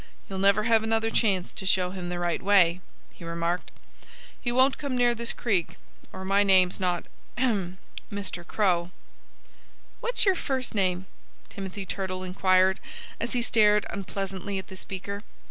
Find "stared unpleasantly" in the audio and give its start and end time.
13.43-14.57